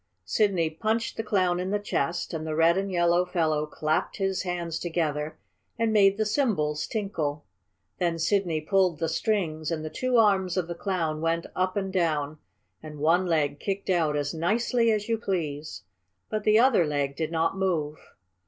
Sidney 0.25 0.71
punched 0.71 1.15
the 1.15 1.23
Clown 1.23 1.59
in 1.59 1.69
the 1.69 1.77
chest, 1.77 2.33
and 2.33 2.47
the 2.47 2.55
red 2.55 2.75
and 2.75 2.91
yellow 2.91 3.23
fellow 3.23 3.67
clapped 3.67 4.17
his 4.17 4.41
hands 4.41 4.79
together 4.79 5.37
and 5.77 5.93
made 5.93 6.17
the 6.17 6.25
cymbals 6.25 6.87
tinkle. 6.87 7.45
Then 7.99 8.17
Sidney 8.17 8.61
pulled 8.61 8.97
the 8.97 9.07
strings 9.07 9.69
and 9.69 9.85
the 9.85 9.91
two 9.91 10.17
arms 10.17 10.57
of 10.57 10.67
the 10.67 10.73
Clown 10.73 11.21
went 11.21 11.45
up 11.55 11.77
and 11.77 11.93
down, 11.93 12.39
and 12.81 12.97
one 12.97 13.27
leg 13.27 13.59
kicked 13.59 13.91
out 13.91 14.15
as 14.17 14.33
nicely 14.33 14.89
as 14.91 15.07
you 15.07 15.19
please. 15.19 15.83
But 16.31 16.45
the 16.45 16.57
other 16.57 16.83
leg 16.83 17.15
did 17.15 17.31
not 17.31 17.55
move. 17.55 17.99